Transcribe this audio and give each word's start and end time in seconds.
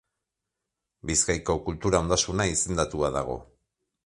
Bizkaiko 1.09 1.57
kultura 1.67 2.01
ondasuna 2.07 2.49
izendatua 2.57 3.13
dago. 3.19 3.39